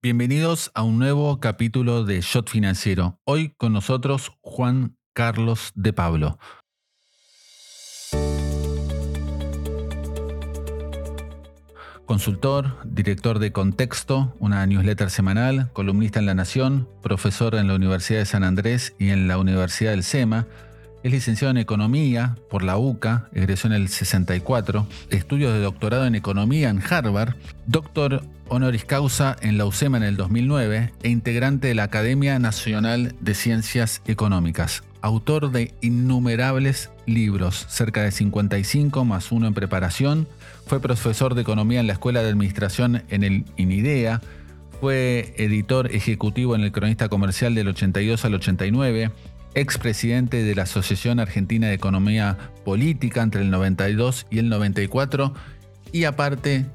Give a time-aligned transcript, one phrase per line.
[0.00, 3.18] Bienvenidos a un nuevo capítulo de Shot Financiero.
[3.24, 6.38] Hoy con nosotros Juan Carlos de Pablo.
[12.06, 18.20] Consultor, director de Contexto, una newsletter semanal, columnista en La Nación, profesor en la Universidad
[18.20, 20.46] de San Andrés y en la Universidad del SEMA,
[21.02, 26.14] es licenciado en Economía por la UCA, egresó en el 64, estudios de doctorado en
[26.14, 27.34] Economía en Harvard,
[27.66, 33.14] doctor honoris causa en la UCEMA en el 2009 e integrante de la Academia Nacional
[33.20, 34.82] de Ciencias Económicas.
[35.00, 40.28] Autor de innumerables libros, cerca de 55 más uno en preparación,
[40.66, 44.20] fue profesor de Economía en la Escuela de Administración en el INIDEA,
[44.80, 49.10] fue editor ejecutivo en el Cronista Comercial del 82 al 89,
[49.54, 55.34] expresidente de la Asociación Argentina de Economía Política entre el 92 y el 94
[55.92, 56.66] y aparte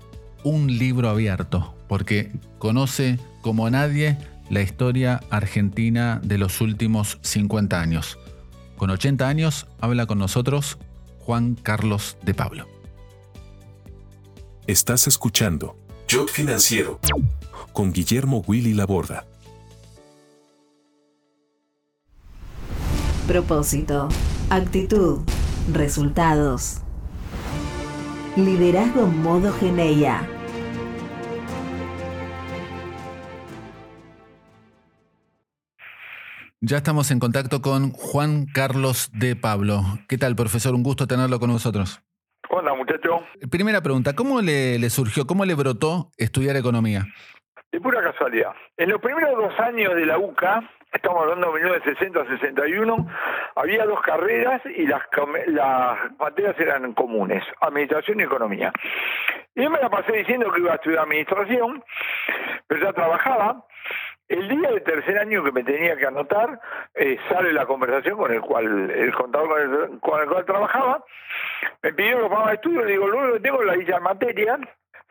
[0.43, 4.17] un libro abierto porque conoce como nadie
[4.49, 8.19] la historia argentina de los últimos 50 años.
[8.77, 10.77] Con 80 años habla con nosotros
[11.19, 12.67] Juan Carlos de Pablo.
[14.67, 15.77] Estás escuchando
[16.09, 16.99] Jot Financiero
[17.71, 19.25] con Guillermo Willy Laborda.
[23.27, 24.09] Propósito,
[24.49, 25.21] actitud,
[25.71, 26.82] resultados.
[28.35, 30.27] Liderazgo modo Geneia.
[36.59, 39.81] Ya estamos en contacto con Juan Carlos de Pablo.
[40.09, 40.73] ¿Qué tal, profesor?
[40.73, 42.01] Un gusto tenerlo con nosotros.
[42.49, 43.21] Hola, muchacho.
[43.51, 47.05] Primera pregunta, ¿cómo le, le surgió, cómo le brotó estudiar economía?
[47.71, 48.53] De pura casualidad.
[48.77, 53.07] En los primeros dos años de la UCA, estamos hablando de 1960 a 61,
[53.55, 55.01] había dos carreras y las,
[56.19, 58.71] materias eran comunes, administración y economía.
[59.55, 61.83] Y yo me la pasé diciendo que iba a estudiar administración,
[62.67, 63.65] pero ya trabajaba,
[64.27, 66.59] el día de tercer año que me tenía que anotar,
[66.95, 71.03] eh, sale la conversación con el cual, el contador con el, cual trabajaba,
[71.81, 74.57] me pidió que ponga estudio, le digo, que tengo la dicha materia,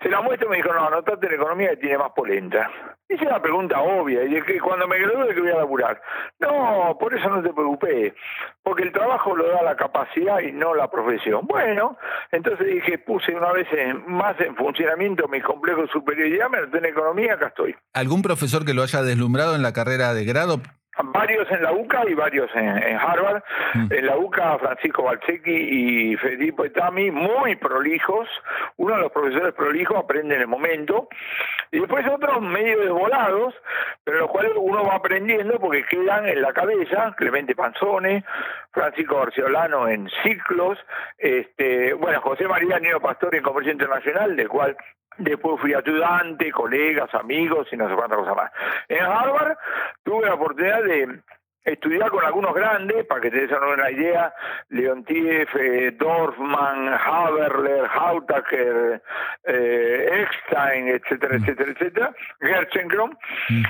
[0.03, 2.71] se la muestro y me dijo, no, anotate en economía que tiene más polenta.
[3.09, 6.03] Hice una pregunta obvia, y es que cuando me gradúe, ¿de qué voy a laburar?
[6.41, 8.15] No, por eso no te preocupé,
[8.63, 11.47] porque el trabajo lo da la capacidad y no la profesión.
[11.47, 11.97] Bueno,
[12.31, 13.69] entonces dije, puse una vez
[14.07, 17.77] más en funcionamiento mis complejos superiores, ya me anoté en economía, acá estoy.
[17.93, 20.61] ¿Algún profesor que lo haya deslumbrado en la carrera de grado?
[20.99, 23.43] Varios en la UCA y varios en, Harvard.
[23.75, 23.93] Mm.
[23.93, 28.29] En la UCA, Francisco Balsecchi y Federico Etami, muy prolijos.
[28.77, 31.09] Uno de los profesores prolijos aprende en el momento.
[31.71, 33.55] Y después otros medio desvolados,
[34.05, 37.15] pero los cuales uno va aprendiendo porque quedan en la cabeza.
[37.17, 38.25] Clemente Panzone,
[38.73, 40.79] Francisco Orciolano en ciclos,
[41.19, 44.77] este, bueno, José María Nino Pastor en Comercio Internacional, del cual
[45.19, 48.53] Después fui ayudante, colegas, amigos y no sé cuántas cosas más.
[48.89, 49.57] En Harvard
[50.03, 51.21] tuve la oportunidad de
[51.65, 54.35] estudiar con algunos grandes, para que te des una idea,
[54.71, 59.01] Leontiev, eh, Dorfman, Haberler, Hautaker,
[59.45, 63.17] eh, Eckstein, etcétera, etcétera, etcétera, Gerchenkron.
[63.49, 63.63] Mm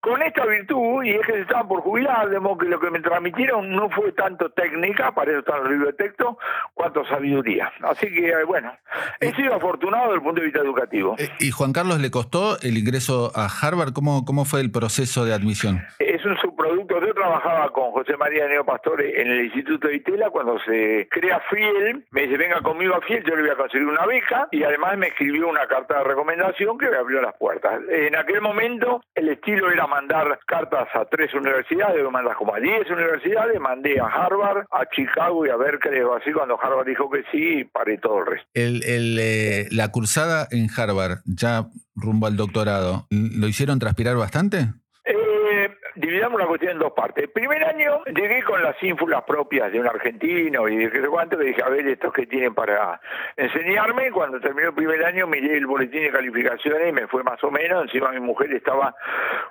[0.00, 2.90] con esta virtud, y es que se estaban por jubilar, de modo que lo que
[2.90, 6.38] me transmitieron no fue tanto técnica, para eso está el libro de texto,
[6.74, 7.72] cuanto sabiduría.
[7.82, 8.72] Así que, eh, bueno,
[9.20, 11.16] he sido afortunado desde el punto de vista educativo.
[11.18, 13.92] Eh, ¿Y Juan Carlos le costó el ingreso a Harvard?
[13.92, 15.82] ¿Cómo, cómo fue el proceso de admisión?
[15.98, 17.00] Es un subproducto.
[17.00, 21.40] Yo trabajaba con José María Neo Pastore en el Instituto de Itela cuando se crea
[21.50, 22.06] Fiel.
[22.10, 24.96] Me dice, venga conmigo a Fiel, yo le voy a conseguir una beca, y además
[24.96, 27.80] me escribió una carta de recomendación que me abrió las puertas.
[27.88, 32.60] En aquel momento, el estilo era mandar cartas a tres universidades, me mandas como a
[32.60, 37.24] diez universidades, mandé a Harvard, a Chicago y a Berkeley, así cuando Harvard dijo que
[37.30, 38.48] sí, paré todo el resto.
[38.54, 44.68] El, el, eh, la cursada en Harvard, ya rumbo al doctorado, ¿lo hicieron transpirar bastante?
[45.94, 47.24] Dividamos la cuestión en dos partes.
[47.24, 51.08] El primer año llegué con las ínfulas propias de un argentino y de qué sé
[51.08, 53.00] cuánto, le dije, a ver, estos que tienen para
[53.36, 54.10] enseñarme.
[54.10, 57.50] Cuando terminó el primer año miré el boletín de calificaciones y me fue más o
[57.50, 57.84] menos.
[57.84, 58.94] Encima mi mujer estaba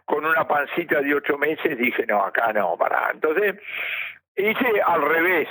[0.06, 3.12] con una pancita de ocho meses, dije, no, acá no, para.
[3.12, 3.56] Entonces,
[4.36, 5.48] hice al revés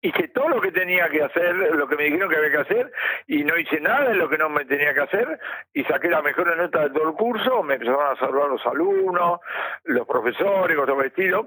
[0.00, 2.92] hice todo lo que tenía que hacer, lo que me dijeron que había que hacer,
[3.26, 5.38] y no hice nada de lo que no me tenía que hacer,
[5.72, 9.40] y saqué la mejor nota de todo el curso, me empezaron a saludar los alumnos,
[9.84, 11.46] los profesores, con todo vestido,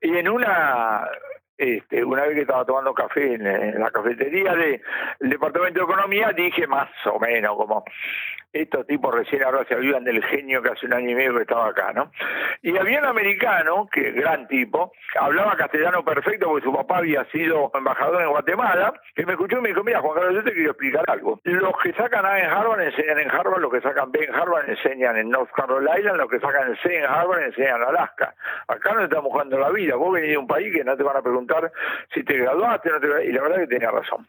[0.00, 1.08] y en una
[1.60, 4.80] este, una vez que estaba tomando café en, la cafetería del
[5.18, 7.84] Departamento de Economía, dije más o menos como,
[8.52, 11.42] estos tipos recién ahora se olvidan del genio que hace un año y medio que
[11.42, 12.10] estaba acá, ¿no?
[12.62, 17.70] Y había un americano, que gran tipo, hablaba castellano perfecto porque su papá había sido
[17.74, 20.70] embajador en Guatemala, que me escuchó y me dijo, mira Juan Carlos, yo te quiero
[20.70, 21.40] explicar algo.
[21.44, 24.68] Los que sacan A en Harvard enseñan en Harvard, los que sacan B en Harvard
[24.68, 28.34] enseñan en North Carolina, los que sacan C en Harvard enseñan en Alaska.
[28.66, 31.16] Acá no estamos jugando la vida, vos venís de un país que no te van
[31.16, 31.70] a preguntar
[32.12, 33.24] si te graduaste, no te...
[33.26, 34.26] y la verdad que tenía razón.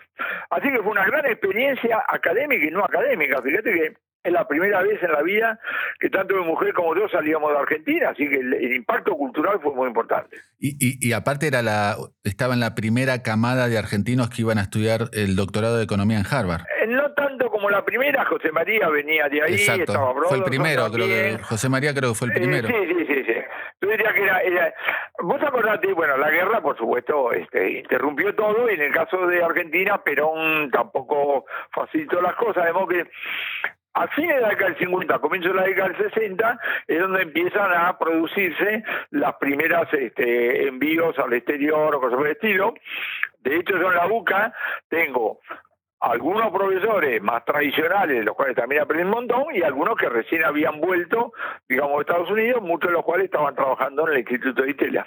[0.49, 3.41] Así que fue una gran experiencia académica y no académica.
[3.41, 5.59] Fíjate que es la primera vez en la vida
[5.99, 9.73] que tanto mi mujer como yo salíamos de Argentina, así que el, impacto cultural fue
[9.73, 10.37] muy importante.
[10.59, 14.61] Y, y, aparte era la, estaba en la primera camada de argentinos que iban a
[14.61, 16.61] estudiar el doctorado de economía en Harvard.
[16.81, 19.83] Eh, no tanto como la primera, José María venía de ahí, Exacto.
[19.83, 22.67] estaba Fue el primero, creo que José María creo que fue el primero.
[22.67, 23.33] sí, sí, sí, sí.
[23.81, 24.73] Yo diría que era,
[25.23, 29.43] vos acordate, bueno, la guerra por supuesto este, interrumpió todo y en el caso de
[29.43, 33.07] Argentina Perón tampoco facilitó las cosas, de modo que
[33.93, 37.21] a fines de la década del 50, comienzo de la década del 60, es donde
[37.23, 42.73] empiezan a producirse las primeras este, envíos al exterior o cosas por el estilo.
[43.39, 44.53] De hecho, yo en la UCA
[44.87, 45.39] tengo
[45.99, 50.81] algunos profesores más tradicionales, los cuales también aprendí un montón, y algunos que recién habían
[50.81, 51.33] vuelto,
[51.69, 55.05] digamos, de Estados Unidos, muchos de los cuales estaban trabajando en el Instituto de Italia.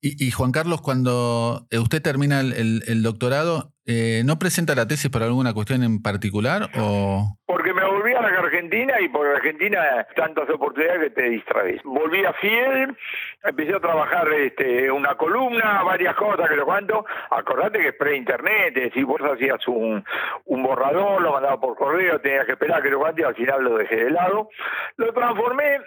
[0.00, 5.22] Y, Juan Carlos, cuando eh, usted termina el, doctorado, eh, ¿no presenta la tesis por
[5.22, 6.70] alguna cuestión en particular?
[6.76, 8.30] o Porque me volví a la
[8.64, 11.82] Argentina y por Argentina tantas oportunidades que te distraes.
[11.82, 12.96] Volví a Fiel,
[13.42, 17.04] empecé a trabajar este, una columna, varias cosas que lo cuento.
[17.30, 20.02] Acordate que es pre-internet, si vos hacías un,
[20.46, 23.64] un borrador, lo mandabas por correo, tenías que esperar que lo cuente y al final
[23.64, 24.48] lo dejé de lado.
[24.96, 25.80] Lo transformé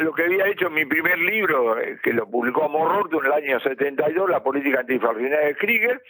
[0.00, 3.32] lo que había hecho en mi primer libro, eh, que lo publicó Amororto en el
[3.32, 6.02] año 72, La política antifascista de Krieger,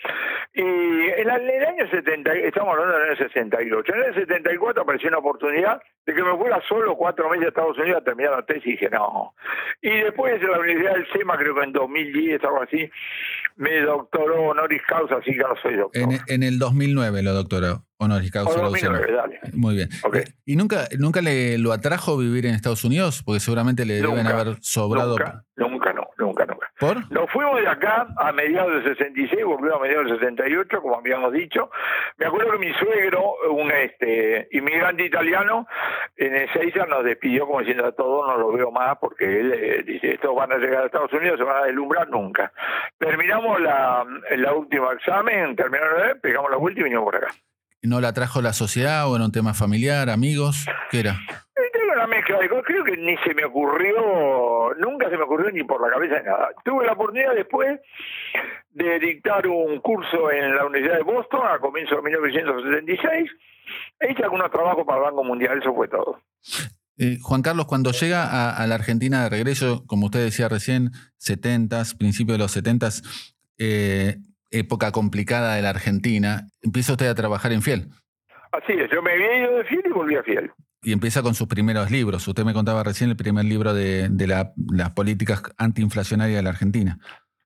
[0.54, 5.18] y en, el año 70, estamos hablando del año 68, en el 74 apareció una
[5.18, 8.66] oportunidad de que me fuera solo cuatro meses a Estados Unidos a terminar la tesis
[8.66, 9.34] y dije no.
[9.80, 12.90] Y después en la Universidad del SEMA, creo que en 2010, algo así,
[13.56, 16.02] me doctoró honoris causa, así que ahora soy doctor.
[16.02, 17.84] En, en el 2009 lo doctoró.
[18.00, 18.58] Honoris causa.
[18.58, 19.40] 2009, dale.
[19.52, 19.90] Muy bien.
[20.46, 23.22] ¿Y nunca, nunca le lo atrajo vivir en Estados Unidos?
[23.22, 25.18] Porque seguramente le deben haber sobrado.
[25.18, 26.72] Nunca, nunca, no, nunca, nunca.
[26.78, 27.12] ¿Por?
[27.12, 31.30] Nos fuimos de acá a mediados del 66, volvimos a mediados del 68, como habíamos
[31.34, 31.70] dicho.
[32.16, 35.66] Me acuerdo que mi suegro, un este inmigrante italiano,
[36.16, 39.82] en Ezeiza nos despidió como diciendo a todos no lo veo más porque él eh,
[39.82, 42.50] dice, estos van a llegar a Estados Unidos, se van a deslumbrar nunca.
[42.96, 44.06] Terminamos la,
[44.38, 47.34] la última examen, terminaron, pegamos la vuelta y vinimos por acá.
[47.82, 50.66] ¿No la trajo la sociedad o era un tema familiar, amigos?
[50.90, 51.18] ¿Qué era?
[51.56, 52.64] Era una mezcla de cosas.
[52.66, 56.24] Creo que ni se me ocurrió, nunca se me ocurrió ni por la cabeza de
[56.24, 56.50] nada.
[56.64, 57.80] Tuve la oportunidad después
[58.72, 63.30] de dictar un curso en la Universidad de Boston a comienzos de 1976.
[64.00, 66.20] E hice algunos trabajos para el Banco Mundial, eso fue todo.
[66.98, 71.96] Eh, Juan Carlos, cuando llega a, la Argentina de regreso, como usted decía recién, 70s,
[71.96, 73.02] principios de los 70s,
[73.56, 74.16] eh,
[74.50, 77.88] época complicada de la Argentina, empieza usted a trabajar en Fiel.
[78.52, 80.50] Así es, yo me había ido de Fiel y volví a Fiel.
[80.82, 82.26] Y empieza con sus primeros libros.
[82.26, 86.98] Usted me contaba recién el primer libro de, las políticas antiinflacionarias de la Argentina.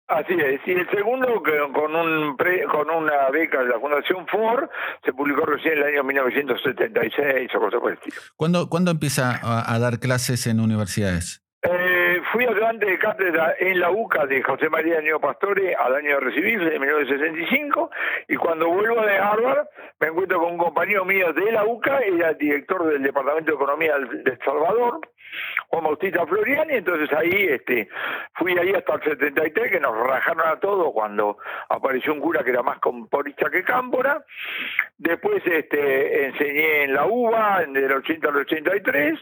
[0.07, 1.43] Así es, y el segundo
[1.73, 4.69] con un con una beca de la Fundación Ford
[5.03, 8.17] se publicó recién en el año 1976 o cosas por el estilo.
[8.37, 11.43] ¿Cuándo, ¿cuándo empieza a, dar clases en universidades?
[11.63, 11.94] Eh,
[12.33, 16.21] fui ayudante de cátedra en la UCA de José María Niño Pastore al año de
[16.21, 17.91] recibirse, en 1965,
[18.29, 19.67] y cuando vuelvo de Harvard
[20.01, 23.99] me encuentro con un compañero mío de la UCA, era director del Departamento de Economía
[23.99, 25.01] de El Salvador,
[25.69, 27.89] Juan Bautista Floriani, entonces ahí este,
[28.35, 32.51] fui ahí hasta el 73, que nos rajaron a todos cuando apareció un cura que
[32.51, 34.25] era más comporista que cámpora.
[34.97, 39.19] Después este, enseñé en la UBA, del 80 al 83,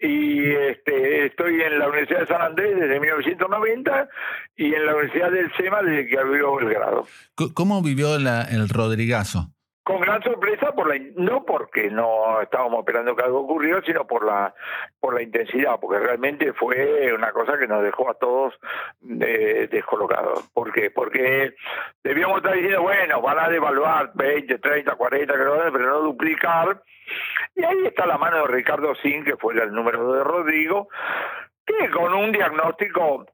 [0.00, 4.08] y este, estoy en la Universidad de San Andrés desde 1990
[4.56, 7.06] y en la Universidad del SEMA desde que abrió el grado.
[7.54, 9.50] ¿Cómo vivió el Rodrigazo?
[9.84, 14.24] con gran sorpresa por la no porque no estábamos esperando que algo ocurriera sino por
[14.24, 14.54] la
[14.98, 18.54] por la intensidad porque realmente fue una cosa que nos dejó a todos
[19.20, 20.90] eh, descolocados ¿por qué?
[20.90, 21.54] porque
[22.02, 25.34] debíamos estar diciendo bueno van a devaluar 20, 30, 40
[25.70, 26.82] pero no duplicar
[27.54, 30.88] y ahí está la mano de Ricardo Sin que fue el número de Rodrigo
[31.66, 33.26] que con un diagnóstico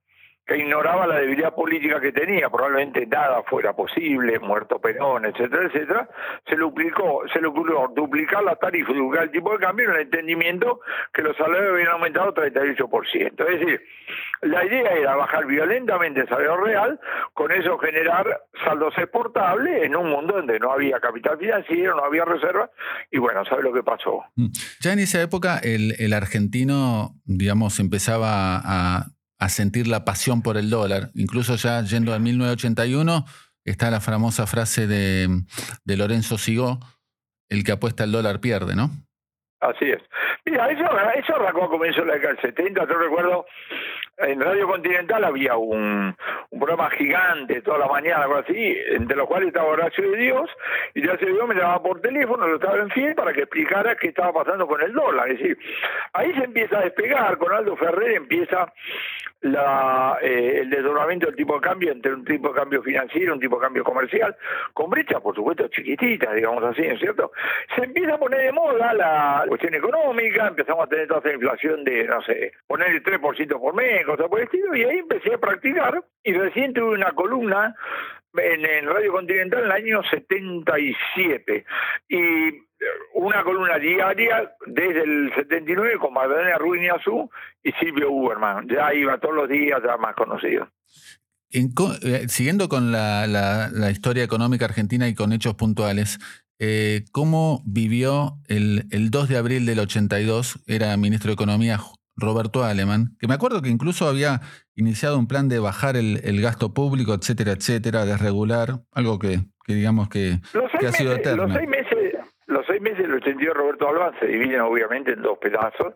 [0.50, 6.08] que ignoraba la debilidad política que tenía, probablemente nada fuera posible, muerto Perón, etcétera, etcétera,
[6.44, 9.94] se le duplicó, se le ocurrió duplicar la tarifa, duplicar el tipo de cambio en
[9.94, 10.80] el entendimiento
[11.14, 13.48] que los salarios habían aumentado 38%.
[13.48, 13.80] Es decir,
[14.42, 16.98] la idea era bajar violentamente el salario real,
[17.32, 22.24] con eso generar saldos exportables en un mundo donde no había capital financiero, no había
[22.24, 22.72] reserva,
[23.08, 24.24] y bueno, ¿sabe lo que pasó?
[24.34, 24.48] Mm.
[24.80, 29.06] Ya en esa época el, el argentino, digamos, empezaba a
[29.40, 31.10] a sentir la pasión por el dólar.
[31.14, 33.24] Incluso ya yendo a 1981
[33.64, 35.28] está la famosa frase de,
[35.84, 36.78] de Lorenzo Sigó,
[37.48, 38.90] el que apuesta el dólar pierde, ¿no?
[39.60, 40.02] Así es.
[40.44, 40.84] Mira, eso,
[41.16, 42.86] eso arrancó a comienzos de la década del 70.
[42.86, 43.46] Yo recuerdo,
[44.18, 46.14] en Radio Continental había un,
[46.50, 50.50] programa gigante toda la mañana, algo así, entre los cuales estaba Horacio de Dios,
[50.94, 53.96] y Horacio de Dios me llamaba por teléfono, lo estaba en fin, para que explicara
[53.96, 55.30] qué estaba pasando con el dólar.
[55.30, 55.58] Es decir,
[56.12, 58.72] ahí se empieza a despegar, con Aldo Ferrer empieza
[59.42, 63.40] la, eh, el desdoblamiento del tipo de cambio entre un tipo de cambio financiero un
[63.40, 64.36] tipo de cambio comercial,
[64.74, 67.32] con brechas, por supuesto, chiquititas, digamos así, ¿no es cierto?
[67.74, 71.84] Se empieza a poner de moda la cuestión económica, empezamos a tener toda esa inflación
[71.84, 75.34] de, no sé, poner el 3% por mes, cosas por el estilo, y ahí empecé
[75.34, 77.74] a practicar, y recién tuve una columna
[78.34, 81.64] en, Radio Continental en el año 77,
[82.08, 82.18] y
[83.14, 86.56] una columna diaria desde el 79 con Magdalena
[86.94, 87.30] Azú
[87.62, 88.68] y Silvio Uberman.
[88.68, 90.68] Ya iba todos los días, ya más conocido.
[91.52, 96.18] Eh, siguiendo con la, historia económica argentina y con hechos puntuales,
[96.58, 100.60] eh, ¿cómo vivió el 2 de abril del 82?
[100.66, 101.78] Era ministro de Economía
[102.20, 104.40] Roberto Aleman, que me acuerdo que incluso había
[104.76, 109.74] iniciado un plan de bajar el, el gasto público, etcétera, etcétera, desregular, algo que, que
[109.74, 110.40] digamos que,
[110.78, 111.46] que ha sido eterno.
[111.46, 112.09] Los seis meses
[112.70, 115.94] seis meses del 82 Roberto Alba se dividen obviamente en dos pedazos,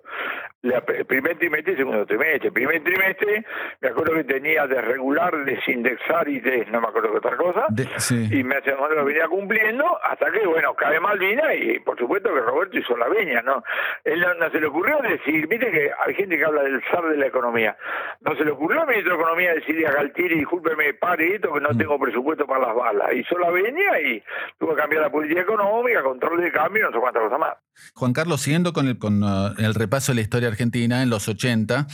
[0.62, 2.50] el primer trimestre y segundo trimestre.
[2.50, 3.44] Primer trimestre
[3.80, 7.66] me acuerdo que tenía de regular, desindexar y de, no me acuerdo qué otra cosa,
[8.10, 12.40] y me hace lo venía cumpliendo hasta que, bueno, cae Malvina y por supuesto que
[12.40, 13.62] Roberto hizo la veña, ¿no?
[14.04, 17.16] Él no, se le ocurrió decir, viste que hay gente que habla del zar de
[17.16, 17.76] la economía,
[18.20, 21.60] no se le ocurrió al ministro de Economía decirle a Galtieri, discúlpeme, pare esto que
[21.60, 21.78] no mm.
[21.78, 23.12] tengo presupuesto para las balas.
[23.14, 24.22] Hizo la veña y
[24.58, 27.54] tuvo que cambiar la política económica, control de cambio, no sé cuántas cosas más.
[27.94, 31.28] Juan Carlos, siguiendo con el, con, uh, el repaso de la historia argentina, en los
[31.28, 31.86] 80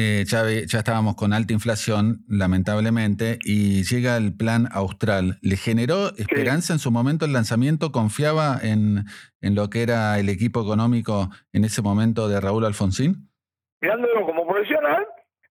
[0.00, 5.38] eh, ya, ya, estábamos con alta inflación, lamentablemente, y llega el plan austral.
[5.42, 7.90] ¿Le generó esperanza en su momento el lanzamiento?
[7.90, 9.06] ¿Confiaba en,
[9.40, 13.28] en lo que era el equipo económico en ese momento de Raúl Alfonsín?
[13.80, 14.44] Mirándolo como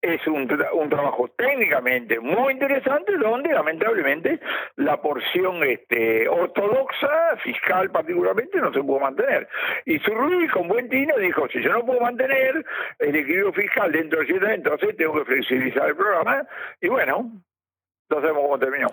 [0.02, 4.40] es un, un trabajo técnicamente muy interesante donde lamentablemente
[4.76, 9.48] la porción este, ortodoxa, fiscal particularmente, no se pudo mantener.
[9.84, 12.64] Y Zurruy con buen tino dijo, si yo no puedo mantener
[12.98, 16.46] el equilibrio fiscal dentro de siete entonces tengo que flexibilizar el programa.
[16.80, 17.30] Y bueno,
[18.08, 18.90] no sabemos cómo terminó.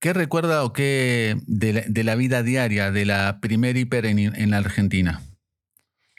[0.00, 4.18] ¿Qué recuerda o qué de la, de la vida diaria de la primer hiper en,
[4.18, 5.20] en la Argentina?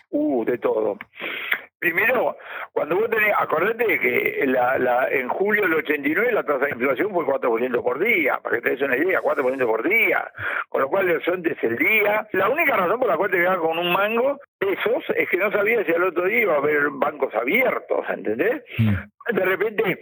[0.10, 0.98] Uh, de todo.
[1.84, 2.38] Primero,
[2.72, 7.12] cuando vos tenés, acordate que la, la, en julio del 89 la tasa de inflación
[7.12, 10.32] fue 4% por día, para que te des una idea, 4% por día,
[10.70, 12.26] con lo cual el horizonte es el día.
[12.32, 15.52] La única razón por la cual te quedabas con un mango pesos es que no
[15.52, 18.64] sabía si al otro día iba a haber bancos abiertos, ¿entendés?
[18.78, 19.36] Mm.
[19.36, 20.00] De repente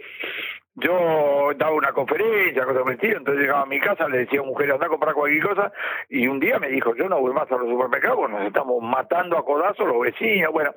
[0.74, 4.72] yo daba una conferencia, cosas por entonces llegaba a mi casa, le decía a mujer,
[4.72, 5.72] anda a comprar cualquier cosa,
[6.08, 9.36] y un día me dijo, yo no voy más a los supermercados, nos estamos matando
[9.36, 10.72] a codazos los vecinos, bueno,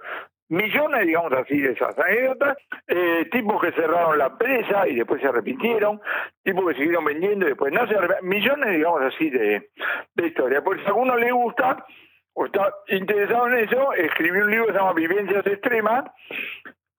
[0.50, 5.28] millones, digamos así, de esas anécdotas, eh, tipos que cerraron la empresa y después se
[5.28, 6.00] arrepintieron,
[6.44, 9.72] tipos que siguieron vendiendo y después no se millones, digamos así, de,
[10.14, 10.64] de historia.
[10.64, 11.86] Pues si a alguno le gusta
[12.34, 16.06] o está interesado en eso, escribí un libro que se llama Vivencias Extremas,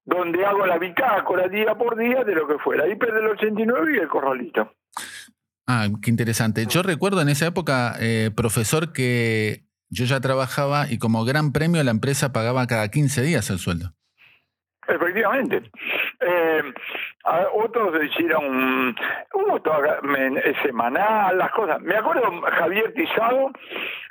[0.04, 3.92] donde hago la bitácora día por día de lo que fue la hiper del 89
[3.94, 4.72] y el corralito.
[5.66, 6.64] Ah, qué interesante.
[6.66, 11.82] Yo recuerdo en esa época, eh, profesor, que yo ya trabajaba y como gran premio
[11.82, 13.92] la empresa pagaba cada 15 días el sueldo.
[14.88, 15.70] Efectivamente.
[16.20, 16.62] Eh,
[17.54, 18.96] otros hicieron un
[20.62, 21.80] semanal, las cosas.
[21.80, 23.50] Me acuerdo Javier Tizado,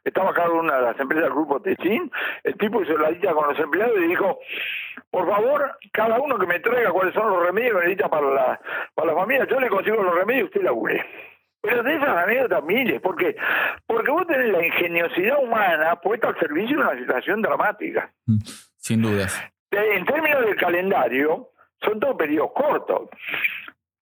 [0.03, 2.11] estaba acá en una de las empresas del grupo Techín,
[2.43, 4.39] el tipo hizo la lista con los empleados y dijo,
[5.09, 8.59] por favor, cada uno que me traiga cuáles son los remedios que necesita para la,
[8.93, 11.05] para la familia, yo le consigo los remedios y usted labure.
[11.65, 13.35] Pero de esas anécdotas miles, porque
[13.85, 18.11] porque vos tenés la ingeniosidad humana puesta al servicio de una situación dramática.
[18.25, 18.37] Mm,
[18.77, 19.41] sin dudas.
[19.71, 21.49] En términos del calendario,
[21.81, 23.09] son todos periodos cortos.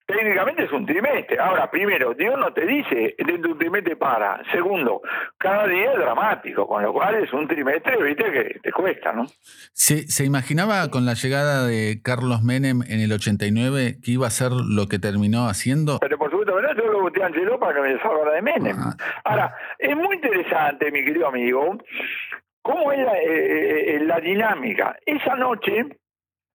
[0.05, 1.39] Técnicamente es un trimestre.
[1.39, 4.41] Ahora, primero, Dios no te dice dentro de un trimestre para.
[4.51, 5.01] Segundo,
[5.37, 9.25] cada día es dramático, con lo cual es un trimestre, viste, que te cuesta, ¿no?
[9.73, 14.31] ¿Se, ¿Se imaginaba con la llegada de Carlos Menem en el 89 que iba a
[14.31, 15.99] ser lo que terminó haciendo?
[15.99, 16.75] Pero por supuesto, ¿verdad?
[16.75, 18.77] Yo lo voté a Angelo para que me salga de Menem.
[18.79, 18.95] Ah.
[19.23, 21.77] Ahora, es muy interesante, mi querido amigo,
[22.61, 24.97] cómo es la, eh, eh, la dinámica.
[25.05, 25.85] Esa noche,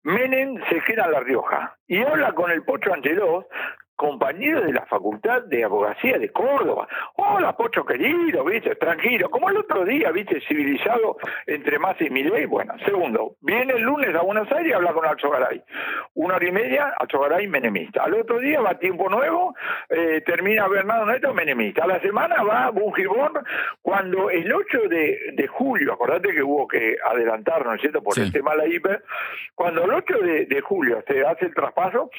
[0.04, 3.46] Menem se queda La Rioja y habla con el Pocho Angelós,
[3.96, 6.88] compañero de la Facultad de Abogacía de Córdoba.
[7.16, 12.46] Hola, Pocho querido, viste, tranquilo, como el otro día, viste, civilizado entre más y Milei.
[12.46, 15.62] Bueno, segundo, viene el lunes a Buenos Aires y habla con Alzo Garay.
[16.16, 18.04] Una hora y media, Alzo Garay menemista.
[18.04, 19.56] Al otro día va Tiempo Nuevo,
[19.90, 21.84] eh, termina Bernardo Neto menemista.
[21.84, 23.34] A la semana va Bungibón,
[23.82, 28.14] cuando el 8 de, de julio, acordate que hubo que adelantar, ¿no es cierto?, por
[28.16, 28.22] Sí.
[28.22, 29.04] el tema de la hiper,
[29.56, 32.10] cuando el 8 de, de julio se hace el traspaso,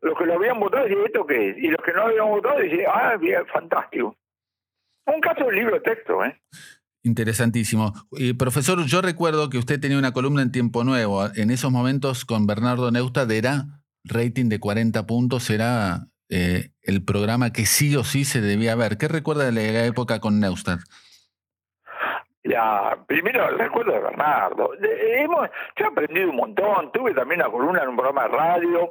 [0.00, 3.46] los que lo habían votado decían, Y los que no habían votado decían, ah, bien,
[3.52, 4.16] fantástico.
[5.06, 6.40] Un caso del libro de texto, ¿eh?
[7.02, 7.94] Interesantísimo.
[8.12, 11.26] Y, profesor, yo recuerdo que usted tenía una columna en Tiempo Nuevo.
[11.34, 17.52] En esos momentos con Bernardo Neustadt era rating de 40 puntos, era eh, el programa
[17.52, 18.98] que sí o sí se debía ver.
[18.98, 20.80] ¿Qué recuerda de la época con Neustadt?
[22.42, 24.70] Ya, primero el recuerdo de Bernardo.
[24.78, 28.36] De- hemos, yo he aprendido un montón, tuve también una columna en un programa de
[28.36, 28.90] radio.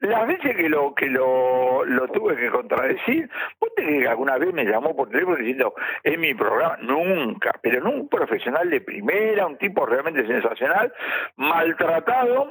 [0.00, 1.82] Las veces que lo que lo,
[2.12, 6.34] tuve que contradecir, ¿vos te que alguna vez me llamó por teléfono diciendo, es mi
[6.34, 6.76] programa?
[6.82, 10.92] Nunca, pero no un profesional de primera, un tipo realmente sensacional,
[11.36, 12.50] maltratado,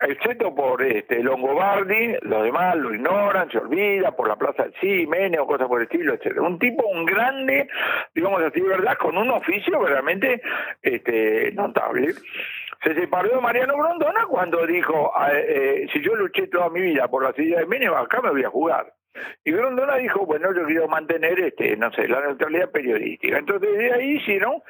[0.00, 5.38] excepto por este Longobardi, los demás lo ignoran, se olvida, por la Plaza del Cimene
[5.38, 6.42] o cosas por el estilo, etcétera.
[6.42, 7.68] Un tipo, un grande,
[8.14, 8.96] digamos así, ¿verdad?
[8.98, 10.40] Con un oficio realmente
[10.82, 12.14] este, notable.
[12.82, 17.08] Se separó de Mariano Grondona cuando dijo, ah, eh, si yo luché toda mi vida
[17.08, 18.94] por la ciudad de Menem, acá me voy a jugar.
[19.44, 23.36] Y Grondona dijo, bueno, yo quiero mantener, este, no sé, la neutralidad periodística.
[23.38, 24.62] Entonces, de ahí hicieron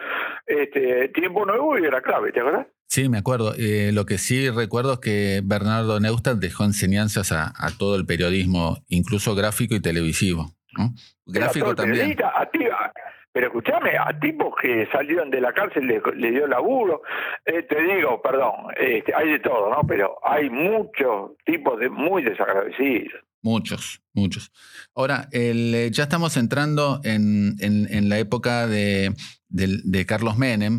[0.47, 2.67] este, tiempo nuevo y era clave, ¿te acuerdas?
[2.87, 3.53] Sí, me acuerdo.
[3.57, 8.07] Eh, lo que sí recuerdo es que Bernardo Neustadt dejó enseñanzas a, a todo el
[8.07, 10.47] periodismo, incluso gráfico y televisivo.
[10.77, 10.91] ¿no?
[11.27, 11.99] Gráfico también.
[12.17, 12.93] periodista, a ti- a-
[13.33, 17.03] pero escúchame, a tipos que salieron de la cárcel le, dio laburo.
[17.45, 19.83] Eh, te digo, perdón, este, hay de todo, ¿no?
[19.87, 23.23] Pero hay muchos tipos de muy desagradecidos.
[23.43, 24.53] Muchos, muchos.
[24.95, 29.15] Ahora, el, eh, ya estamos entrando en, en- la época de,
[29.49, 30.79] de Carlos Menem.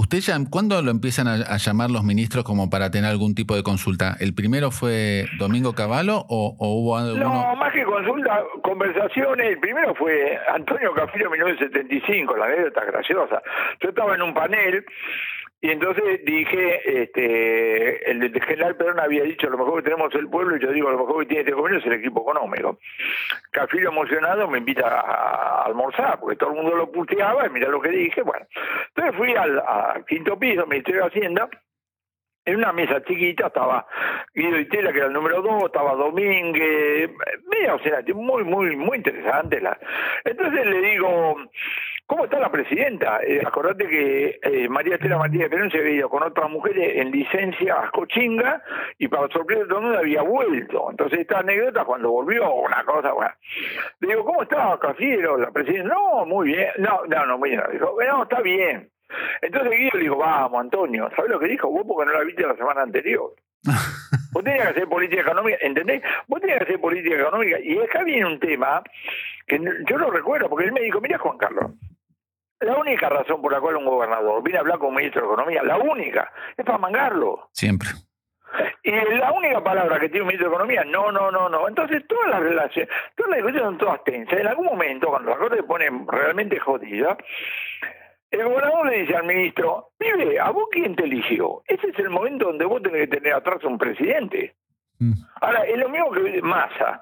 [0.00, 3.62] ¿Usted ya, cuándo lo empiezan a, llamar los ministros como para tener algún tipo de
[3.62, 4.16] consulta?
[4.18, 7.24] ¿El primero fue Domingo Cavallo o, hubo alguno?
[7.24, 9.50] No, más que consulta, conversaciones.
[9.50, 13.42] El primero fue Antonio Cafiro, 1975, la anécdota graciosa.
[13.78, 14.86] Yo estaba en un panel
[15.62, 20.56] y entonces dije, este, el general Perón había dicho, lo mejor que tenemos el pueblo,
[20.56, 22.78] y yo digo, lo mejor que tiene este gobierno es el equipo económico.
[23.50, 27.68] Cafiro emocionado me invita a, a almorzar, porque todo el mundo lo puteaba, y mira
[27.68, 28.46] lo que dije, bueno.
[28.88, 29.62] Entonces fui al
[30.06, 31.48] quinto piso, Ministerio de Hacienda,
[32.44, 33.86] en una mesa chiquita estaba
[34.34, 37.10] Guido Itela, que era el número dos, estaba Domínguez,
[37.46, 39.60] media o sea, muy, muy, muy interesante.
[39.60, 39.78] La...
[40.24, 41.36] Entonces le digo,
[42.06, 43.20] ¿cómo está la presidenta?
[43.22, 47.10] Eh, acordate que eh, María Estela Martínez Perón se había ido con otras mujeres en
[47.10, 48.62] licencia a Cochinga
[48.98, 50.90] y para sorpresa todo el mundo había vuelto.
[50.90, 53.34] Entonces esta anécdota cuando volvió, una cosa, bueno.
[54.00, 55.94] Le digo, ¿cómo está Cafiero, la presidenta?
[55.94, 56.68] No, muy bien.
[56.78, 57.62] No, no, no, muy bien.
[57.72, 58.90] Dijo, no, está bien.
[59.42, 61.68] Entonces Guido le dijo, vamos, Antonio, ¿sabes lo que dijo?
[61.70, 63.34] Vos porque no la viste la semana anterior.
[64.32, 66.02] Vos tenías que hacer política económica, ¿entendés?
[66.28, 67.58] Vos tenías que hacer política económica.
[67.60, 68.82] Y acá viene un tema
[69.46, 71.72] que no- yo lo recuerdo, porque él me dijo, mira Juan Carlos,
[72.60, 75.26] la única razón por la cual un gobernador viene a hablar con un ministro de
[75.28, 77.50] Economía, la única, es para mangarlo.
[77.52, 77.88] Siempre.
[78.82, 81.68] Y la única palabra que tiene un ministro de Economía, no, no, no, no.
[81.68, 84.38] Entonces todas las relaciones, todas las discusiones son todas tensas.
[84.40, 87.16] En algún momento, cuando la cosa se pone realmente jodida,
[88.30, 91.62] el gobernador le dice al ministro, pibe, ¿a vos quién te eligió?
[91.66, 94.54] Ese es el momento donde vos tenés que tener atrás a un presidente.
[94.98, 95.12] Mm.
[95.40, 97.00] Ahora, es lo mismo que Massa.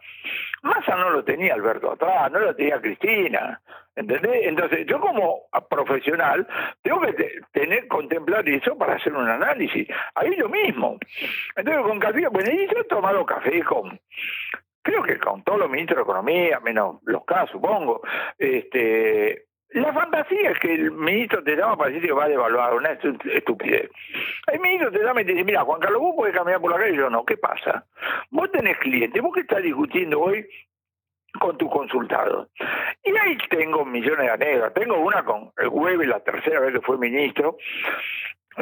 [0.62, 3.60] Massa no lo tenía Alberto atrás, no lo tenía Cristina.
[3.96, 4.46] ¿Entendés?
[4.46, 6.46] Entonces, yo como profesional
[6.82, 9.88] tengo que te- tener, contemplar eso para hacer un análisis.
[10.14, 10.98] Ahí yo mismo.
[11.56, 13.98] Entonces, con café, bueno, y yo he tomado café con,
[14.82, 18.02] creo que con todos los ministros de Economía, menos los casos, supongo.
[18.38, 22.74] Este, la fantasía es que el ministro te llama para decir que va a devaluar,
[22.74, 23.90] una estu- estupidez.
[24.52, 26.78] El ministro te llama y te dice, mira, Juan Carlos, vos podés caminar por la
[26.78, 27.24] calle yo no.
[27.24, 27.84] ¿Qué pasa?
[28.30, 30.46] Vos tenés clientes, vos que estás discutiendo hoy
[31.38, 32.48] con tus consultados.
[33.04, 34.74] Y ahí tengo millones de anécdotas.
[34.74, 37.58] Tengo una con el Hueve, la tercera vez que fue ministro,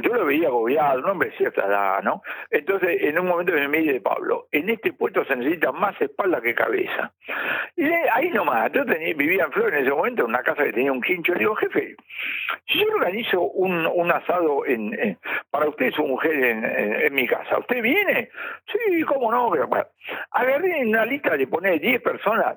[0.03, 2.23] yo lo veía agobiado, un hombre de cierta edad, ¿no?
[2.51, 6.55] Entonces, en un momento me dice Pablo, en este puesto se necesita más espalda que
[6.55, 7.13] cabeza.
[7.77, 10.73] Y ahí nomás, yo tenía, vivía en Flores en ese momento, en una casa que
[10.73, 11.97] tenía un quincho, le digo, jefe,
[12.67, 15.19] si yo organizo un, un asado en,
[15.51, 18.31] para usted y su mujer en, mi casa, ¿usted viene?
[18.71, 19.87] Sí, cómo no, pero bueno,
[20.31, 22.57] agarré en una lista de poner 10 personas,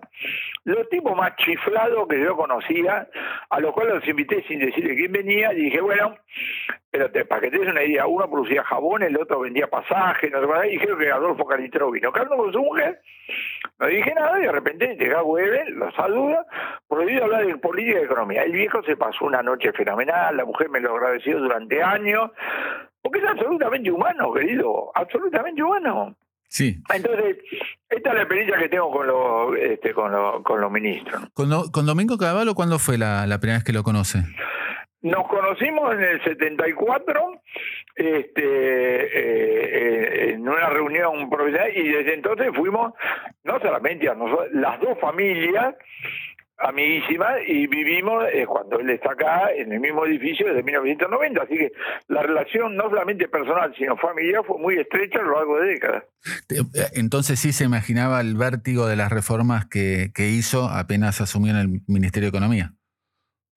[0.63, 3.07] los tipos más chiflados que yo conocía,
[3.49, 6.17] a los cuales los invité sin decirle quién venía, y dije, bueno,
[6.91, 10.41] pero para que te des una idea, uno producía jabón, el otro vendía pasajes, no
[10.41, 12.11] sé y dijeron que Adolfo Calitro vino.
[12.11, 13.01] Carlos con su mujer,
[13.79, 16.45] no dije nada y de repente llega Weber, lo saluda,
[16.87, 18.43] prohibido hablar de política y economía.
[18.43, 22.31] El viejo se pasó una noche fenomenal, la mujer me lo agradeció durante años,
[23.01, 26.15] porque es absolutamente humano, querido, absolutamente humano.
[26.47, 26.81] Sí.
[26.91, 27.37] Entonces,
[27.87, 31.21] esta es la experiencia que tengo con los, este, con los, con los ministros.
[31.35, 34.23] ¿Con, con Domingo Cavallo cuándo fue la, la primera vez que lo conoce?
[35.01, 37.41] Nos conocimos en el 74
[37.95, 42.93] este, eh, eh, en una reunión profesional y desde entonces fuimos,
[43.43, 45.75] no solamente a nosotros, las dos familias
[46.57, 51.57] amiguísimas y vivimos eh, cuando él está acá en el mismo edificio desde 1990, así
[51.57, 51.71] que
[52.09, 56.03] la relación no solamente personal sino familiar fue muy estrecha a lo largo de décadas.
[56.93, 61.59] Entonces sí se imaginaba el vértigo de las reformas que, que hizo apenas asumió en
[61.59, 62.73] el Ministerio de Economía.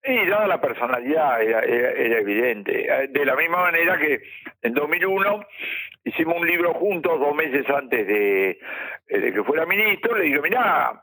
[0.05, 2.85] Y dada la personalidad era, evidente.
[2.85, 4.21] Eh, de la misma manera que
[4.61, 5.45] en 2001
[6.03, 8.59] hicimos un libro juntos dos meses antes de,
[9.07, 10.17] eh, de que fuera ministro.
[10.17, 11.01] Le digo, mira,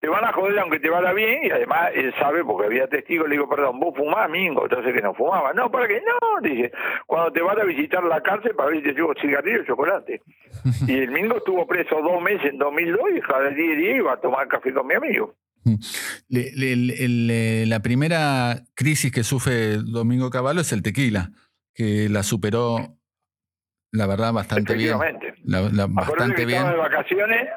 [0.00, 1.44] te van a joder aunque te vaya bien.
[1.44, 4.64] Y además él sabe, porque había testigos, le digo, perdón, vos fumás, Mingo.
[4.64, 5.52] Entonces que no fumaba.
[5.52, 6.02] No, ¿para qué?
[6.02, 6.72] No, dice,
[7.06, 10.20] cuando te vas a visitar la cárcel para ver si te llevo cigarrillo y chocolate.
[10.88, 14.20] y el Mingo estuvo preso dos meses en 2002 y cada día día iba a
[14.20, 15.32] tomar café con mi amigo.
[16.28, 21.30] La primera crisis que sufre Domingo Cavallo es el tequila,
[21.74, 22.98] que la superó,
[23.92, 24.98] la verdad, bastante bien.
[25.44, 26.58] La, bastante bien.
[26.58, 27.48] Estaba de vacaciones,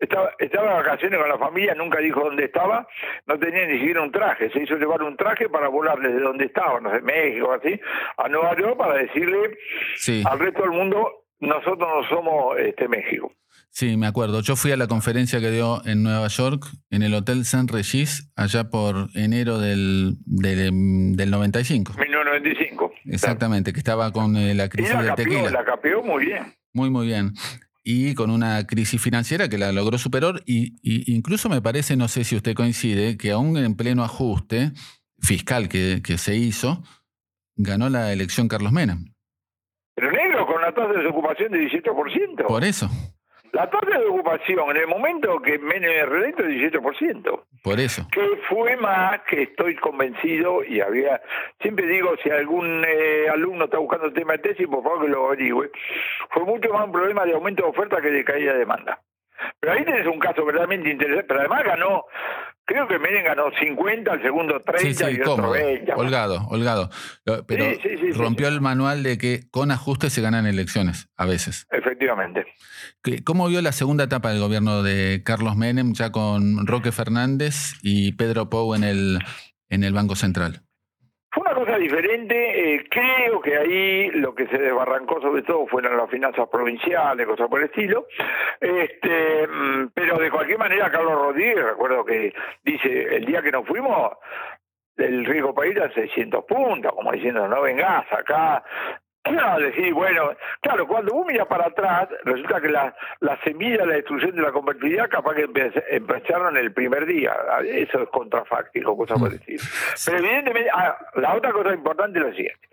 [0.00, 2.86] estaba, estaba, de vacaciones con la familia, nunca dijo dónde estaba,
[3.26, 6.46] no tenía ni siquiera un traje, se hizo llevar un traje para volar desde donde
[6.46, 7.80] estaba, no sé, México, así,
[8.16, 9.58] a Nueva York para decirle
[10.24, 13.32] al resto del mundo, nosotros no somos este México.
[13.72, 14.42] Sí, me acuerdo.
[14.42, 18.30] Yo fui a la conferencia que dio en Nueva York, en el Hotel Saint Regis,
[18.36, 21.94] allá por enero del, del, del 95.
[21.98, 22.92] 1995.
[23.06, 25.50] Exactamente, que estaba con eh, la crisis de tequila.
[25.50, 26.54] La capeó muy bien.
[26.74, 27.32] Muy, muy bien.
[27.82, 30.42] Y con una crisis financiera que la logró superar.
[30.44, 30.74] Y,
[31.10, 34.72] incluso me parece, no sé si usted coincide, que aún en pleno ajuste
[35.18, 36.82] fiscal que, que se hizo,
[37.56, 38.98] ganó la elección Carlos Mena.
[39.94, 42.46] Pero negro, con la tasa de desocupación de 18%.
[42.46, 42.90] Por eso.
[43.52, 47.42] La tasa de ocupación en el momento que Menem es reelecto es 18%.
[47.62, 48.08] Por eso.
[48.10, 51.20] Que fue más que estoy convencido y había,
[51.60, 55.08] siempre digo, si algún eh, alumno está buscando el tema de tesis, por favor que
[55.08, 55.70] lo averigüe.
[56.30, 59.02] Fue mucho más un problema de aumento de oferta que de caída de demanda.
[59.60, 62.04] Pero ahí tenés un caso verdaderamente interesante, pero además ganó
[62.64, 65.92] Creo que Menem ganó 50, el segundo 30 y otro 20.
[65.94, 66.90] Holgado, holgado.
[67.46, 67.66] Pero
[68.14, 71.66] rompió el manual de que con ajustes se ganan elecciones, a veces.
[71.70, 72.46] Efectivamente.
[73.24, 78.12] ¿Cómo vio la segunda etapa del gobierno de Carlos Menem, ya con Roque Fernández y
[78.12, 79.18] Pedro Pou en el,
[79.68, 80.62] en el Banco Central?
[81.82, 87.26] Diferente, eh, creo que ahí lo que se desbarrancó sobre todo fueron las finanzas provinciales,
[87.26, 88.06] cosas por el estilo,
[88.60, 93.66] este, mm, pero de cualquier manera Carlos Rodríguez, recuerdo que dice, el día que nos
[93.66, 94.12] fuimos,
[94.96, 98.62] el riesgo país era 600 puntos, como diciendo, no vengas acá,
[99.24, 103.86] a decir, bueno, claro, cuando uno mira para atrás, resulta que la, la semilla de
[103.86, 105.48] la destrucción de la convertibilidad capaz que
[105.90, 107.34] empezaron el primer día.
[107.64, 109.32] Eso es contrafáctico, cosa por mm.
[109.32, 109.60] decir.
[110.04, 112.68] Pero evidentemente, ah, la otra cosa importante es lo siguiente.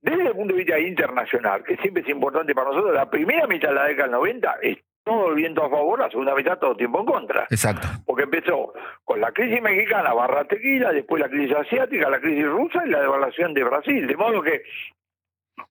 [0.00, 3.68] Desde el punto de vista internacional, que siempre es importante para nosotros, la primera mitad
[3.68, 6.72] de la década del 90 es todo el viento a favor, la segunda mitad todo
[6.72, 7.46] el tiempo en contra.
[7.50, 7.86] Exacto.
[8.04, 8.72] Porque empezó
[9.04, 13.02] con la crisis mexicana barra tequila, después la crisis asiática, la crisis rusa y la
[13.02, 14.06] devaluación de Brasil.
[14.06, 14.62] De modo que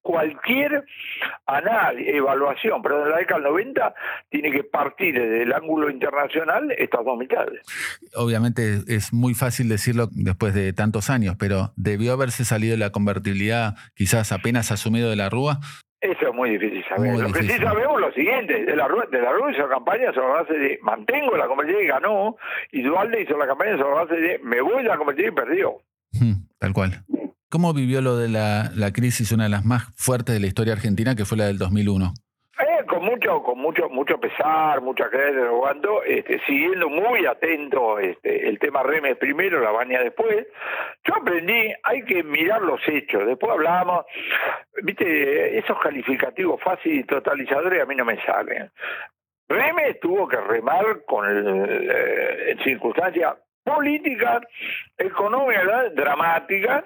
[0.01, 0.85] cualquier
[1.45, 3.95] análisis, evaluación, pero en la década del 90
[4.29, 7.61] tiene que partir desde el ángulo internacional estas dos mitades.
[8.15, 13.75] Obviamente es muy fácil decirlo después de tantos años, pero ¿debió haberse salido la convertibilidad
[13.95, 15.59] quizás apenas asumido de la Rúa?
[16.01, 17.17] Eso es muy difícil saber.
[17.17, 20.27] lo que sí sabemos lo siguiente, de la Rúa, de la Rúa hizo campaña sobre
[20.27, 22.37] la base de mantengo la convertibilidad y ganó,
[22.71, 25.45] y Dualde hizo la campaña sobre la base de me voy a la convertibilidad y
[25.45, 25.77] perdió.
[26.59, 27.03] Tal cual.
[27.49, 31.15] ¿Cómo vivió lo de la, crisis, una de las más fuertes de la historia argentina,
[31.15, 32.13] que fue la del 2001?
[32.59, 35.09] Eh, con mucho, con mucho, mucho pesar, mucha
[35.59, 40.47] cuando, este, siguiendo muy atento este, el tema Remes primero, la baña después,
[41.03, 44.05] yo aprendí, hay que mirar los hechos, después hablamos,
[44.83, 48.71] viste, esos calificativos fáciles y totalizadores a mí no me salen.
[49.47, 54.41] Remes tuvo que remar con eh, circunstancias políticas,
[54.97, 56.83] económicas, dramáticas,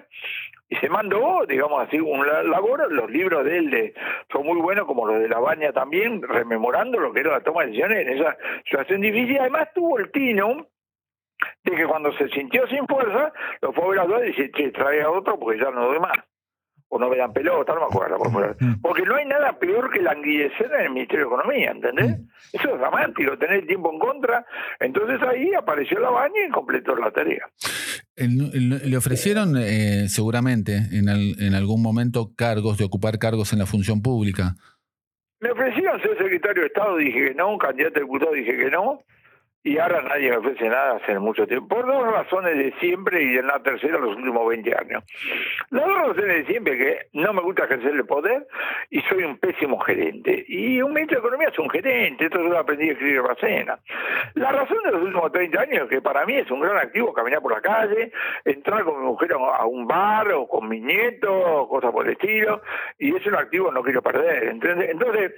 [0.70, 2.92] y se mandó, digamos así, un labor.
[2.92, 3.94] Los libros de él de,
[4.32, 7.62] son muy buenos, como los de La Baña también, rememorando lo que era la toma
[7.62, 9.40] de decisiones en esa situación difícil.
[9.40, 10.68] Además, tuvo el tino
[11.64, 14.52] de que cuando se sintió sin fuerza, lo fue a ver a dos y dice,
[14.52, 16.18] che, trae a otro porque ya no doy más
[16.90, 18.56] o no me dan pelota, no me acuerdo.
[18.60, 18.82] Mm.
[18.82, 22.20] Porque no hay nada peor que languidecer en el Ministerio de Economía, ¿entendés?
[22.20, 22.24] Mm.
[22.54, 24.46] Eso es dramático, tener tiempo en contra.
[24.80, 27.48] Entonces ahí apareció la baña y completó la tarea.
[28.16, 34.02] Le ofrecieron eh, seguramente en, en algún momento cargos, de ocupar cargos en la función
[34.02, 34.56] pública.
[35.40, 38.70] Me ofrecieron ser secretario de Estado, dije que no, un candidato a diputado, dije que
[38.70, 39.00] no
[39.64, 43.38] y ahora nadie me ofrece nada hace mucho tiempo, por dos razones de siempre y
[43.38, 45.04] en la tercera los últimos 20 años.
[45.70, 48.48] Las dos razones de siempre que no me gusta ejercer el poder
[48.90, 50.46] y soy un pésimo gerente.
[50.48, 53.80] Y un ministro de Economía es un gerente, esto yo lo aprendí a escribir Bacena.
[54.36, 57.42] La razón de los últimos 30 años que para mí es un gran activo caminar
[57.42, 58.12] por la calle,
[58.46, 62.62] entrar con mi mujer a un bar o con mi nieto, cosas por el estilo,
[62.98, 64.44] y es un activo que no quiero perder.
[64.46, 65.34] Entonces,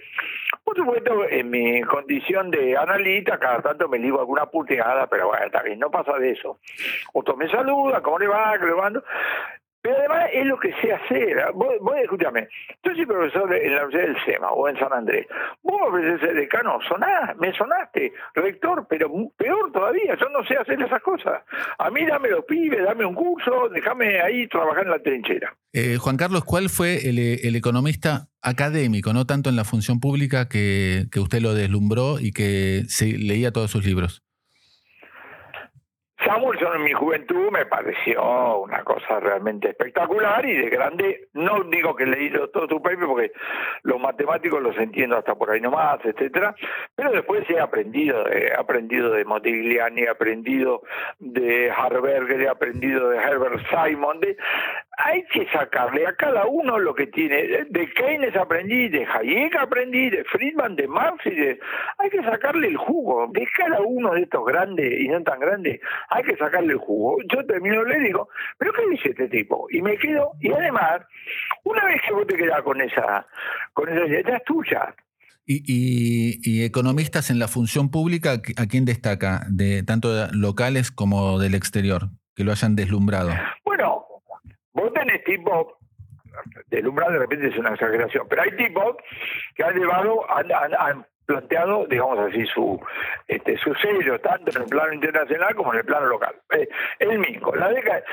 [0.64, 5.46] por supuesto, en mi condición de analista, cada tanto me digo alguna puteada, pero bueno,
[5.64, 6.60] bien, no pasa de eso.
[7.14, 8.58] Otro me saluda, ¿cómo le va?
[8.60, 9.04] ¿Qué le mando?
[9.82, 11.38] Pero además es lo que sé hacer.
[11.54, 12.48] Vos, vos escúchame,
[12.84, 15.28] yo soy profesor en la Universidad del SEMA o en San Andrés.
[15.64, 20.56] Vos me ofreces ser decano, sonás, me sonaste, rector, pero peor todavía, yo no sé
[20.58, 21.42] hacer esas cosas.
[21.80, 25.56] A mí dame los pibes, dame un curso, déjame ahí trabajar en la trinchera.
[25.74, 30.50] Eh, Juan Carlos, ¿cuál fue el, el, economista académico, no tanto en la función pública,
[30.50, 34.22] que, que usted lo deslumbró y que se, leía todos sus libros?
[36.26, 41.96] Samuelson en mi juventud me pareció una cosa realmente espectacular y de grande, no digo
[41.96, 43.32] que leído todo su paper porque
[43.84, 46.56] los matemáticos los entiendo hasta por ahí nomás, etcétera,
[46.96, 50.84] pero después he aprendido, he aprendido de Modigliani, he aprendido
[51.20, 54.38] de Harberger, he aprendido de Herbert Simon, de,
[55.04, 57.66] hay que sacarle a cada uno lo que tiene.
[57.70, 61.60] De Keynes aprendí, de Hayek aprendí, de Friedman, de Marx y de...
[61.98, 63.28] Hay que sacarle el jugo.
[63.32, 65.80] De cada uno de estos grandes y no tan grandes,
[66.12, 67.18] hay que sacarle el jugo.
[67.34, 69.68] Yo termino le digo, ¿pero qué dice este tipo?
[69.72, 71.02] Y me quedo, y además,
[71.64, 73.26] una vez que vos te quedás con esa,
[73.74, 74.96] con esa idea, es tuya.
[75.46, 79.46] Y, y, y, economistas en la función pública, ¿a quién destaca?
[79.50, 83.32] De tanto locales como del exterior, que lo hayan deslumbrado.
[83.66, 84.06] Bueno,
[84.74, 85.68] Vos tenés tipos,
[86.68, 88.96] deslumbrado de repente es una exageración, pero hay tipos
[89.56, 92.80] que han llevado, han, planteado, digamos así, su
[93.28, 96.36] este su sello, tanto en el plano internacional como en el plano local.
[96.52, 96.68] Eh,
[97.00, 98.04] el mismo, la década,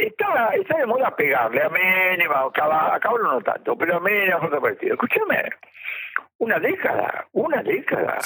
[0.00, 4.60] está, está de moda pegarle a Menem, a no tanto, pero a Menem, a otro
[4.60, 4.94] partido.
[4.94, 5.50] Escúchame,
[6.38, 8.18] una década, una década.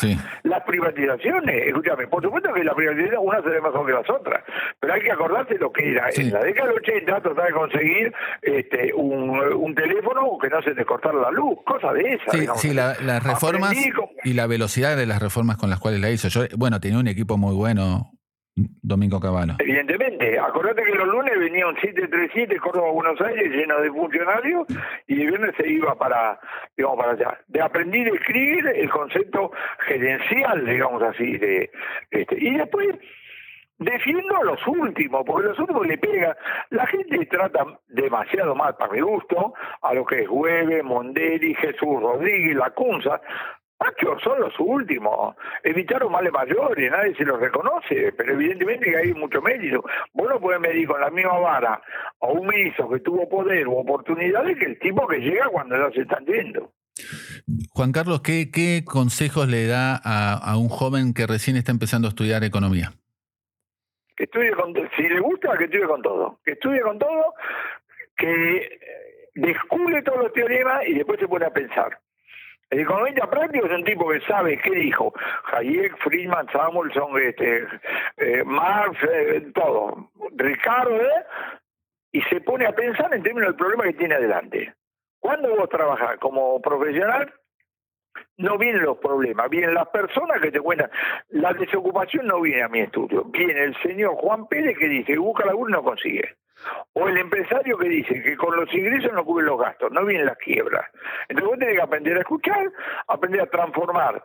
[0.43, 4.45] Las privatizaciones, escúchame, por supuesto que la privatización una se ve mejor que las otras,
[4.81, 8.13] pero hay que acordarse lo que era en la década del 80 tratar de conseguir
[8.43, 12.61] este, un, un teléfono que no se te cortara la luz, cosa de esas.
[12.61, 13.75] Sí, las reformas
[14.25, 16.29] y la velocidad de las reformas con las cuales la hizo.
[16.29, 18.13] Yo, bueno, tenía un equipo muy bueno,
[18.83, 19.55] Domingo Caballo.
[19.59, 24.67] Evidentemente, acordate que los lunes venía un 737 Córdoba Buenos Aires lleno de funcionarios
[25.07, 26.39] y el viernes se iba para,
[26.77, 27.41] digamos, para allá.
[27.47, 29.53] De aprender a escribir el concepto
[29.87, 31.71] gerencial, digamos así, de
[32.11, 32.97] este, y después
[33.79, 36.37] defiendo a los últimos, porque los últimos le pega.
[36.71, 42.01] La gente trata demasiado mal, para mi gusto, a lo que es Hueve, Mondeli, Jesús
[42.01, 43.21] Rodríguez, Lacunza,
[43.79, 45.37] Pacho, son los últimos.
[45.63, 49.85] Evitaron males mayores, nadie se los reconoce, pero evidentemente que hay mucho mérito.
[50.13, 51.81] Vos no podés medir con la misma vara
[52.21, 55.95] a un ministro que tuvo poder o oportunidades que el tipo que llega cuando ya
[55.95, 56.73] se están viendo.
[57.71, 62.09] Juan Carlos, ¿qué, qué consejos le da a, a, un joven que recién está empezando
[62.09, 62.93] a estudiar economía?
[64.17, 66.41] Que estudie con si le gusta, que estudie con todo.
[66.45, 67.35] Que estudie con todo,
[68.17, 68.81] que
[69.37, 72.01] descubre todos los teoremas y después se pone a pensar.
[72.71, 75.15] El economista práctico es un tipo que sabe qué dijo
[75.53, 77.67] Hayek, Friedman, Samuelson, este,
[78.19, 81.25] eh, Marx, eh, todo, Ricardo, ¿eh?
[82.13, 84.75] y se pone a pensar en términos del problema que tiene adelante.
[85.19, 87.33] Cuando vos trabajás como profesional,
[88.37, 90.91] no vienen los problemas, vienen las personas que te cuentan.
[91.31, 95.47] La desocupación no viene a mi estudio, viene el señor Juan Pérez que dice, busca
[95.47, 96.37] laburo y no consigue.
[96.93, 100.27] O el empresario que dice que con los ingresos no cubren los gastos, no vienen
[100.27, 100.87] las quiebras.
[101.29, 102.73] Entonces vos tenés que aprender a escuchar,
[103.07, 104.23] aprender a transformar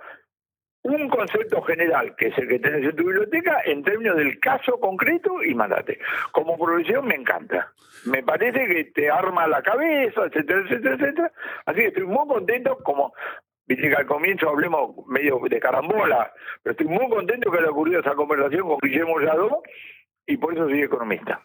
[0.83, 4.79] un concepto general, que es el que tenés en tu biblioteca, en términos del caso
[4.79, 5.99] concreto y mandate.
[6.31, 7.71] Como profesión me encanta.
[8.05, 11.31] Me parece que te arma la cabeza, etcétera, etcétera, etcétera.
[11.65, 13.13] Así que estoy muy contento, como
[13.65, 18.01] Viste que al comienzo hablemos medio de carambola, pero estoy muy contento que haya ocurrido
[18.01, 19.63] esa conversación con Guillermo Lladó
[20.25, 21.41] y por eso soy economista.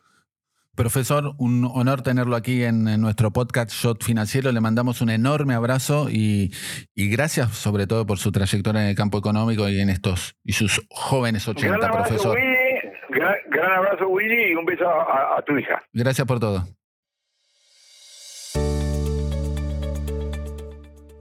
[0.78, 4.52] Profesor, un honor tenerlo aquí en, nuestro podcast Shot Financiero.
[4.52, 6.52] Le mandamos un enorme abrazo y,
[6.94, 10.86] gracias sobre todo por su trayectoria en el campo económico y en estos y sus
[10.88, 12.36] jóvenes 80, gran abrazo, profesor.
[12.36, 15.82] Willy, gran, abrazo, Willy, y un beso a tu hija.
[15.92, 16.64] Gracias por todo.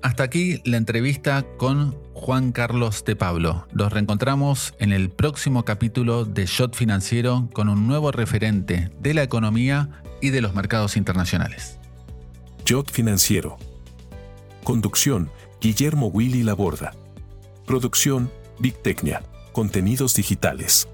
[0.02, 3.68] Hasta aquí la entrevista con Juan Carlos de Pablo.
[3.72, 9.24] Los reencontramos en el próximo capítulo de Shot Financiero con un nuevo referente de la
[9.24, 9.90] economía
[10.22, 11.80] y de los mercados internacionales.
[12.66, 13.58] Shot Financiero.
[14.64, 15.32] Conducción,
[15.62, 16.94] Guillermo Willy Laborda.
[17.66, 19.24] Producción, Big Tecnia.
[19.52, 20.88] Contenidos digitales.